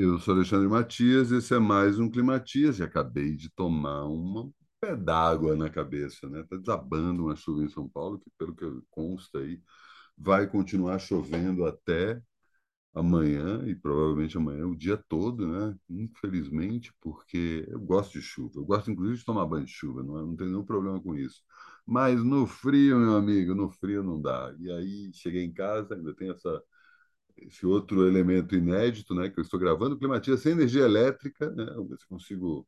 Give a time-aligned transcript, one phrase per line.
[0.00, 4.48] Eu sou Alexandre Matias, esse é mais um Climatias e acabei de tomar uma
[4.80, 6.44] pé d'água na cabeça, né?
[6.48, 9.60] Tá desabando uma chuva em São Paulo, que pelo que consta aí,
[10.16, 12.22] vai continuar chovendo até
[12.94, 15.76] amanhã e provavelmente amanhã o dia todo, né?
[15.90, 18.60] Infelizmente, porque eu gosto de chuva.
[18.60, 21.16] Eu gosto inclusive de tomar banho de chuva, não, é, não tenho nenhum problema com
[21.16, 21.42] isso.
[21.86, 24.54] Mas no frio, meu amigo, no frio não dá.
[24.60, 26.62] E aí cheguei em casa, ainda tem essa
[27.46, 31.66] esse outro elemento inédito, né, que eu estou gravando, Climatias sem energia elétrica, né,
[31.98, 32.66] se consigo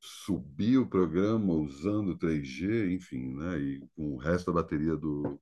[0.00, 5.40] subir o programa usando 3G, enfim, né, e com o resto da bateria do,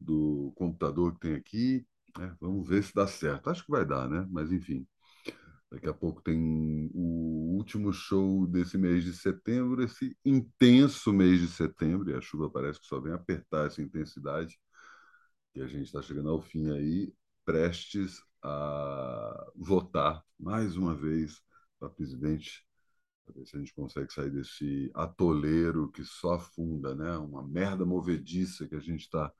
[0.00, 1.86] do computador que tem aqui,
[2.18, 3.48] né, vamos ver se dá certo.
[3.50, 4.86] Acho que vai dar, né, mas enfim.
[5.70, 11.48] Daqui a pouco tem o último show desse mês de setembro, esse intenso mês de
[11.48, 14.56] setembro, e a chuva parece que só vem apertar essa intensidade,
[15.54, 17.12] e a gente está chegando ao fim aí
[17.44, 21.40] prestes a votar mais uma vez
[21.78, 22.64] para presidente,
[23.24, 27.16] para ver se a gente consegue sair desse atoleiro que só afunda, né?
[27.18, 29.32] Uma merda movediça que a gente está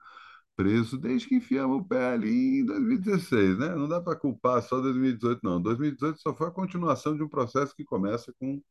[0.56, 3.75] preso desde que enfiamos o pé ali em 2016, né?
[3.75, 5.60] Não dá para culpar só 2018, não.
[5.60, 8.62] 2018 só foi a continuação de um processo que começa com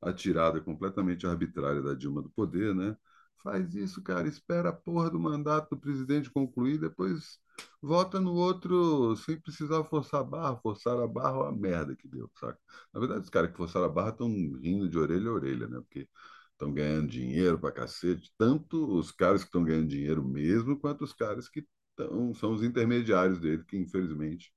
[0.00, 2.96] a tirada completamente arbitrária da Dilma do poder, né?
[3.42, 7.38] Faz isso, cara, espera a porra do mandato do presidente concluir, depois
[7.80, 10.56] vota no outro sem precisar forçar a barra.
[10.58, 12.58] Forçar a barra é uma merda que deu, saca?
[12.94, 15.80] Na verdade, os caras que forçaram a barra estão rindo de orelha a orelha, né?
[15.80, 16.08] Porque
[16.52, 21.12] estão ganhando dinheiro pra cacete, tanto os caras que estão ganhando dinheiro mesmo, quanto os
[21.12, 21.66] caras que
[21.96, 24.52] tão, são os intermediários dele, que infelizmente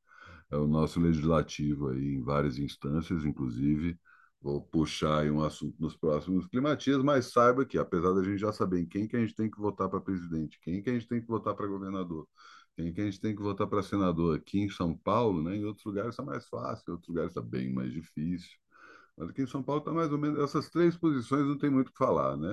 [0.51, 3.99] é o nosso legislativo aí em várias instâncias, inclusive
[4.45, 8.53] Vou puxar aí um assunto nos próximos climatias, mas saiba que, apesar da gente já
[8.53, 11.07] saber em quem que a gente tem que votar para presidente, quem que a gente
[11.07, 12.27] tem que votar para governador,
[12.75, 15.55] quem que a gente tem que votar para senador aqui em São Paulo, né?
[15.55, 18.51] Em outros lugares está mais fácil, em outros lugares está bem mais difícil.
[19.17, 20.39] Mas aqui em São Paulo está mais ou menos.
[20.39, 22.49] Essas três posições não tem muito o que falar, né?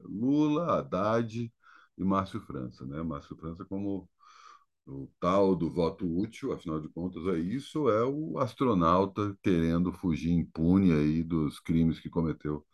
[0.00, 1.52] Lula, Haddad
[1.98, 3.02] e Márcio França, né?
[3.04, 4.08] Márcio França como
[4.92, 10.32] o tal do voto útil, afinal de contas, é isso, é o astronauta querendo fugir
[10.32, 12.64] impune aí dos crimes que cometeu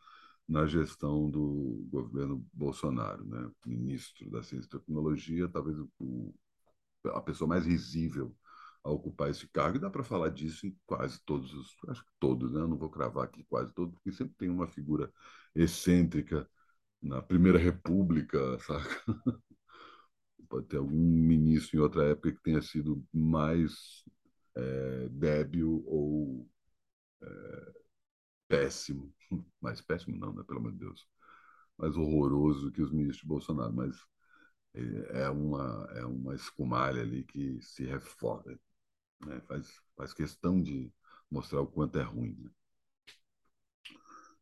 [0.49, 3.50] na gestão do governo Bolsonaro, né?
[3.66, 6.34] Ministro da Ciência e Tecnologia, talvez o,
[7.06, 8.34] a pessoa mais risível
[8.84, 12.10] a ocupar esse cargo, e dá para falar disso em quase todos os, acho que
[12.21, 12.60] todos, né?
[12.60, 15.12] Não vou cravar aqui quase todos, porque sempre tem uma figura
[15.54, 16.48] excêntrica
[17.03, 19.04] na Primeira República, saca?
[20.45, 24.05] Pode ter algum ministro em outra época que tenha sido mais
[24.55, 26.49] é, débil ou
[27.23, 27.73] é,
[28.49, 29.13] péssimo,
[29.61, 31.07] mais péssimo não, né, pelo amor de Deus,
[31.79, 33.97] mais horroroso que os ministros de Bolsonaro, mas
[34.75, 38.59] é, é uma é uma escumalha ali que se reforça,
[39.27, 40.93] né, faz faz questão de
[41.31, 42.37] mostrar o quanto é ruim.
[42.39, 42.51] Né?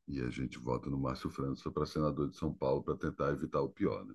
[0.06, 3.60] E a gente vota no Márcio França para senador de São Paulo para tentar evitar
[3.60, 4.14] o pior, né?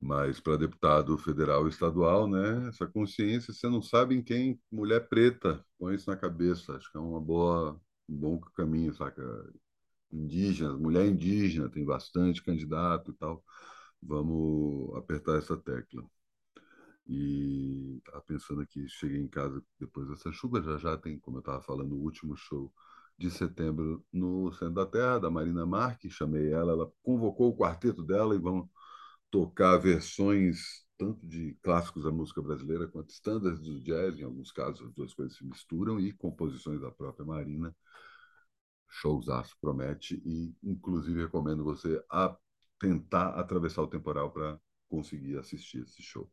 [0.00, 5.08] Mas para deputado federal e estadual, né, essa consciência, você não sabe em quem mulher
[5.08, 6.76] preta põe isso na cabeça.
[6.76, 9.22] Acho que é uma boa, um bom caminho, saca?
[10.12, 13.44] Indígenas, mulher indígena, tem bastante candidato e tal.
[14.02, 16.04] Vamos apertar essa tecla.
[17.06, 21.40] E estava pensando aqui, cheguei em casa depois dessa chuva, já já tem, como eu
[21.40, 22.72] estava falando, o último show
[23.16, 28.02] de setembro no Centro da Terra, da Marina Marques, chamei ela, ela convocou o quarteto
[28.04, 28.68] dela e vamos
[29.30, 34.86] tocar versões tanto de clássicos da música brasileira quanto standards do jazz, em alguns casos
[34.86, 37.74] as duas coisas se misturam, e composições da própria Marina.
[38.90, 42.36] Showzaço promete e, inclusive, recomendo você a
[42.80, 44.58] tentar atravessar o temporal para
[44.88, 46.30] conseguir assistir esse show.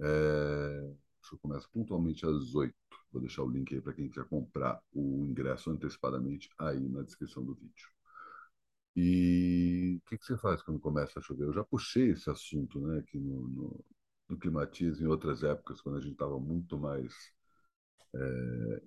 [0.00, 0.94] É...
[1.22, 2.74] O show começa pontualmente às oito.
[3.10, 7.44] Vou deixar o link aí para quem quiser comprar o ingresso antecipadamente aí na descrição
[7.44, 7.88] do vídeo.
[8.94, 9.73] E
[10.14, 11.44] que, que, você faz quando começa a chover?
[11.44, 13.84] Eu já puxei esse assunto né, aqui no, no,
[14.28, 17.12] no Climatiza em outras épocas, quando a gente estava muito mais
[18.14, 18.82] é,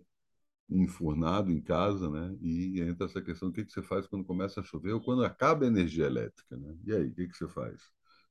[0.69, 2.37] enfurnado em casa, né?
[2.41, 5.23] E entra essa questão: o que, que você faz quando começa a chover ou quando
[5.23, 6.77] acaba a energia elétrica, né?
[6.85, 7.81] E aí, o que, que você faz?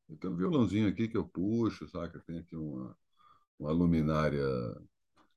[0.09, 2.21] Eu tenho um violãozinho aqui que eu puxo, saca?
[2.21, 2.97] Tem aqui uma,
[3.59, 4.45] uma luminária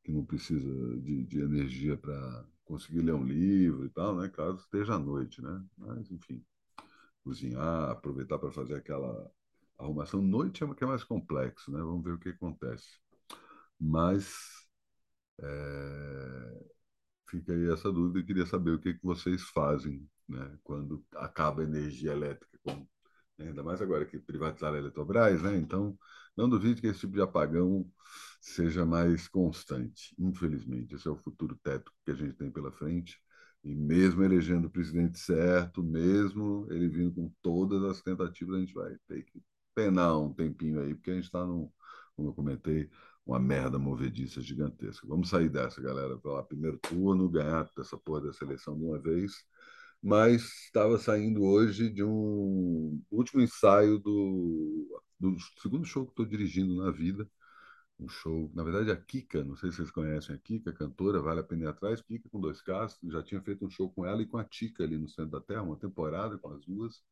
[0.03, 0.69] que não precisa
[1.01, 4.29] de, de energia para conseguir ler um livro e tal, né?
[4.29, 5.63] Caso esteja à noite, né?
[5.77, 6.43] Mas, enfim,
[7.23, 9.31] cozinhar, aproveitar para fazer aquela
[9.77, 10.21] arrumação.
[10.21, 11.79] Noite é que é mais complexo, né?
[11.79, 12.99] Vamos ver o que acontece.
[13.79, 14.67] Mas
[15.39, 16.65] é...
[17.29, 20.57] fica aí essa dúvida e queria saber o que, que vocês fazem, né?
[20.63, 22.87] Quando acaba a energia elétrica, como
[23.39, 25.55] ainda mais agora que privatizaram a Eletrobras, né?
[25.57, 25.97] Então,
[26.35, 27.89] não duvide que esse tipo de apagão
[28.41, 30.95] seja mais constante, infelizmente.
[30.95, 33.21] Esse é o futuro teto que a gente tem pela frente.
[33.63, 38.73] E mesmo elegendo o presidente certo, mesmo ele vindo com todas as tentativas, a gente
[38.73, 39.41] vai ter que
[39.75, 41.69] penar um tempinho aí, porque a gente está num,
[42.15, 42.89] como eu comentei,
[43.25, 45.07] uma merda movediça gigantesca.
[45.07, 49.33] Vamos sair dessa, galera, lá, primeiro turno, ganhar essa porra dessa eleição de uma vez.
[50.01, 56.75] Mas estava saindo hoje de um último ensaio do, do segundo show que estou dirigindo
[56.77, 57.29] na vida.
[57.99, 61.41] Um show, na verdade, a Kika, não sei se vocês conhecem a Kika, cantora, vale
[61.41, 62.01] a pena ir atrás.
[62.01, 64.83] Kika com dois casos, já tinha feito um show com ela e com a Tica
[64.83, 67.03] ali no centro da Terra, uma temporada com as duas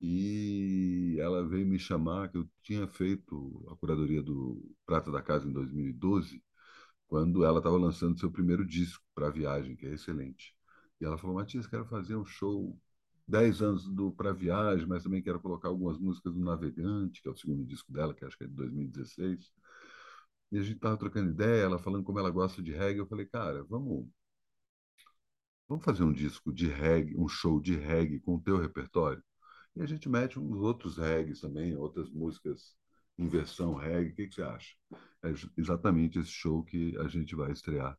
[0.00, 5.48] e ela veio me chamar, que eu tinha feito a curadoria do Prata da Casa
[5.48, 6.42] em 2012,
[7.08, 10.54] quando ela estava lançando seu primeiro disco para a viagem, que é excelente.
[11.00, 12.78] E ela falou, Matias, quero fazer um show
[13.26, 17.30] 10 anos do para viagem, mas também quero colocar algumas músicas do Navegante, que é
[17.30, 19.52] o segundo disco dela, que acho que é de 2016.
[20.54, 22.98] E a gente estava trocando ideia, ela falando como ela gosta de reggae.
[23.00, 24.08] Eu falei, cara, vamos,
[25.68, 29.22] vamos fazer um disco de reggae, um show de reggae com o teu repertório?
[29.76, 32.76] E a gente mete uns outros reggae também, outras músicas
[33.18, 34.12] em versão reggae.
[34.12, 34.74] O que, que você acha?
[35.24, 37.98] É exatamente esse show que a gente vai estrear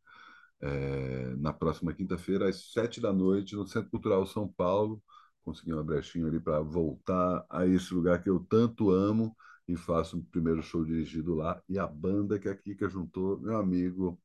[0.61, 5.03] é, na próxima quinta-feira, às sete da noite, no Centro Cultural São Paulo.
[5.43, 9.35] Consegui uma brechinha ali para voltar a esse lugar que eu tanto amo
[9.67, 11.61] e faço o primeiro show dirigido lá.
[11.69, 14.19] E a banda que a Kika juntou, meu amigo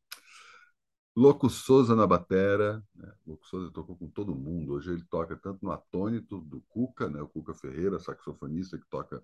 [1.16, 3.12] Louco Souza na batera, né?
[3.26, 4.72] Louco Souza tocou com todo mundo.
[4.72, 7.20] Hoje ele toca tanto no Atônito do Cuca, né?
[7.20, 9.22] O Cuca Ferreira, saxofonista que toca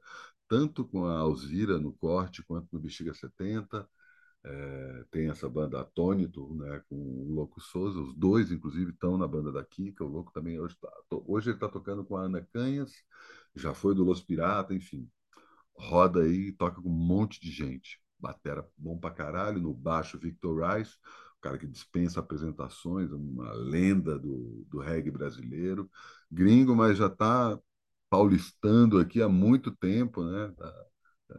[0.48, 3.88] tanto com a Alzira no corte quanto no Bexiga 70.
[4.44, 6.82] É, tem essa banda Atônito, né?
[6.88, 8.00] Com o Louco Souza.
[8.00, 10.04] Os dois, inclusive, estão na banda da Kika.
[10.04, 10.90] O Louco também hoje tá,
[11.26, 12.92] hoje ele está tocando com a Ana Canhas.
[13.54, 15.08] Já foi do Los Pirata, enfim.
[15.78, 18.00] Roda aí, toca com um monte de gente.
[18.18, 19.60] Batera bom pra caralho.
[19.60, 20.96] No baixo, Victor Rice
[21.40, 25.88] cara que dispensa apresentações, uma lenda do, do reggae brasileiro,
[26.30, 27.58] gringo, mas já está
[28.10, 30.52] paulistando aqui há muito tempo, né?
[30.56, 30.86] Tá,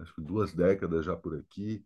[0.01, 1.83] acho que duas décadas já por aqui,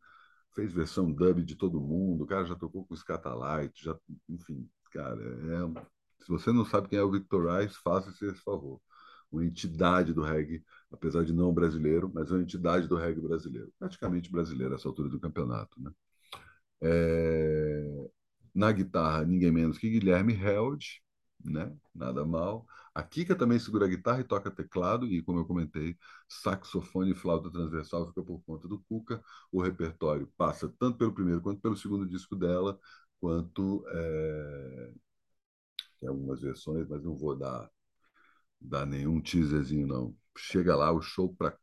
[0.54, 3.98] fez versão dub de todo mundo, o cara já tocou com Scatalight, já,
[4.30, 8.80] enfim, cara, é, se você não sabe quem é o Victor Rice, faça-se esse favor.
[9.32, 14.32] Uma entidade do reggae, apesar de não brasileiro, mas uma entidade do reggae brasileiro, praticamente
[14.32, 15.92] brasileiro essa altura do campeonato, né?
[16.82, 18.10] É,
[18.54, 21.02] na guitarra, ninguém menos que Guilherme Held,
[21.44, 21.76] né?
[21.94, 22.66] Nada mal.
[22.94, 25.98] A Kika também segura a guitarra e toca teclado, e como eu comentei,
[26.28, 29.24] saxofone e flauta transversal fica por conta do Cuca.
[29.52, 32.80] O repertório passa tanto pelo primeiro quanto pelo segundo disco dela,
[33.20, 34.92] quanto é...
[36.00, 37.70] tem algumas versões, mas não vou dar,
[38.62, 40.16] dar nenhum teaserzinho, não.
[40.38, 41.58] Chega lá, o show para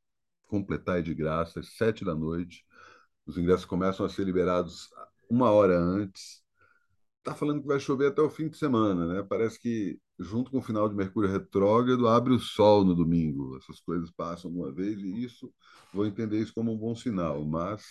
[0.46, 2.64] completar é de graça, às sete da noite.
[3.26, 4.88] Os ingressos começam a ser liberados
[5.30, 6.42] uma hora antes.
[7.18, 9.22] Está falando que vai chover até o fim de semana, né?
[9.22, 13.56] Parece que junto com o final de Mercúrio retrógrado abre o sol no domingo.
[13.58, 15.52] Essas coisas passam uma vez e isso
[15.92, 17.44] vou entender isso como um bom sinal.
[17.44, 17.82] Mas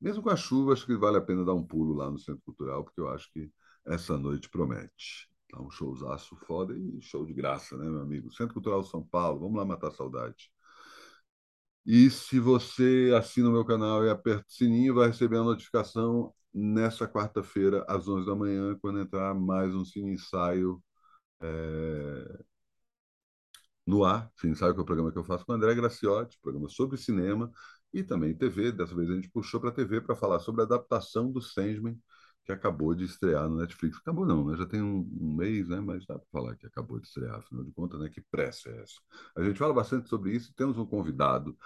[0.00, 2.42] mesmo com a chuva, acho que vale a pena dar um pulo lá no Centro
[2.44, 3.50] Cultural, porque eu acho que
[3.86, 5.28] essa noite promete.
[5.54, 8.32] Tá um showzaço foda e show de graça, né, meu amigo?
[8.32, 10.50] Centro Cultural São Paulo, vamos lá matar saudade.
[11.86, 16.34] E se você assina o meu canal e aperta o sininho, vai receber a notificação
[16.52, 20.82] nessa quarta-feira, às 11 da manhã, quando entrar mais um Cine Ensaio
[21.40, 22.44] é...
[23.86, 24.30] no ar.
[24.36, 26.96] Cine Ensaio, que é o programa que eu faço com o André Graciotti, programa sobre
[26.96, 27.50] cinema
[27.92, 28.72] e também TV.
[28.72, 31.98] Dessa vez a gente puxou para a TV para falar sobre a adaptação do Sandman,
[32.44, 33.96] que acabou de estrear no Netflix.
[33.98, 34.56] Acabou não, né?
[34.56, 35.80] Já tem um, um mês, né?
[35.80, 38.08] Mas dá para falar que acabou de estrear, afinal de contas, né?
[38.10, 39.00] Que pressa é essa?
[39.36, 40.52] A gente fala bastante sobre isso.
[40.54, 41.56] Temos um convidado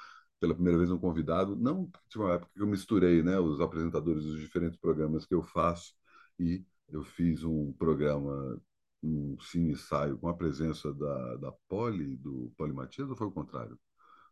[0.41, 4.25] pela primeira vez um convidado, não tinha uma época que eu misturei né, os apresentadores
[4.25, 5.95] dos diferentes programas que eu faço
[6.39, 8.61] e eu fiz um programa,
[9.03, 13.33] um cine ensaio com a presença da, da Poli, do Poli Matias, ou foi o
[13.33, 13.79] contrário?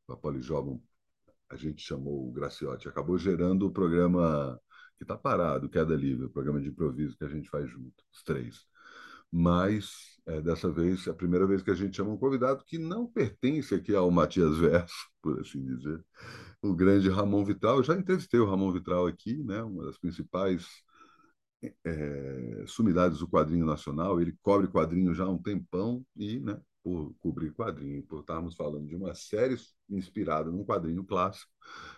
[0.09, 0.81] Da Poli Jovem,
[1.50, 4.61] a gente chamou o Graciotti, acabou gerando o programa
[4.97, 8.23] que está parado, Queda Livre, o programa de improviso que a gente faz junto, os
[8.23, 8.67] três.
[9.31, 12.79] Mas é, dessa vez, é a primeira vez que a gente chama um convidado que
[12.79, 16.05] não pertence aqui ao Matias Verso, por assim dizer,
[16.62, 17.76] o grande Ramon Vitral.
[17.79, 20.67] Eu já entrevistei o Ramon Vitral aqui, né, uma das principais
[21.85, 24.21] é, sumidades do quadrinho nacional.
[24.21, 28.87] Ele cobre quadrinho já há um tempão e, né, por cobrir quadrinho, por estarmos falando
[28.87, 29.57] de uma série
[29.88, 31.50] inspirada num quadrinho clássico,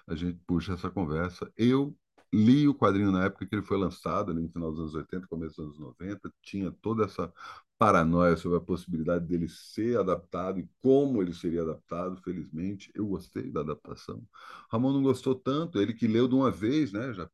[0.07, 1.51] a gente puxa essa conversa.
[1.57, 1.95] Eu
[2.33, 5.27] li o quadrinho na época que ele foi lançado, ali no final dos anos 80,
[5.27, 7.33] começo dos anos 90, tinha toda essa
[7.79, 12.17] paranoia sobre a possibilidade dele ser adaptado e como ele seria adaptado.
[12.23, 14.23] Felizmente, eu gostei da adaptação.
[14.71, 17.13] Ramon não gostou tanto, ele que leu de uma vez, né?
[17.15, 17.29] Já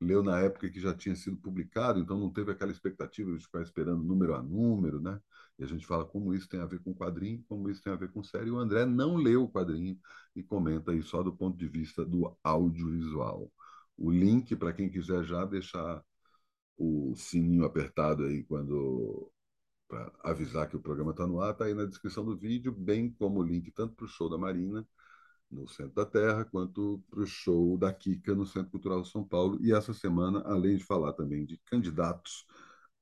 [0.00, 3.62] leu na época que já tinha sido publicado, então não teve aquela expectativa de ficar
[3.62, 5.20] esperando número a número, né?
[5.58, 7.96] E a gente fala como isso tem a ver com quadrinho, como isso tem a
[7.96, 8.48] ver com série.
[8.48, 9.98] E o André não leu o quadrinho
[10.34, 13.52] e comenta aí só do ponto de vista do audiovisual.
[14.00, 16.02] O link para quem quiser já deixar
[16.78, 19.32] o sininho apertado aí quando
[19.88, 23.10] para avisar que o programa está no ar, está aí na descrição do vídeo, bem
[23.12, 24.86] como o link tanto para o show da Marina
[25.50, 29.24] no Centro da Terra, quanto para o show da Kika no Centro Cultural de São
[29.24, 29.58] Paulo.
[29.62, 32.46] E essa semana, além de falar também de candidatos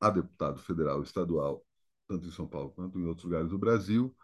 [0.01, 1.65] a deputado federal e estadual,
[2.09, 4.15] tanto em São Paulo quanto em outros lugares do Brasil,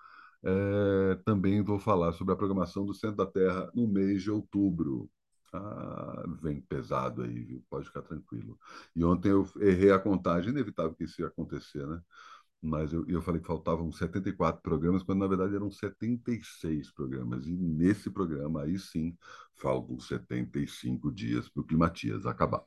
[0.43, 5.11] é, também vou falar sobre a programação do Centro da Terra no mês de outubro.
[5.57, 7.65] Ah, vem pesado aí, viu?
[7.71, 8.59] Pode ficar tranquilo.
[8.97, 12.01] E ontem eu errei a contagem, inevitável que isso ia acontecer, né?
[12.63, 17.47] mas eu, eu falei que faltavam 74 programas, quando na verdade eram 76 programas.
[17.47, 19.17] E nesse programa, aí sim,
[19.57, 22.63] faltam 75 dias para o Climatias acabar.